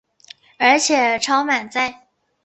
[0.57, 2.07] 而且超满载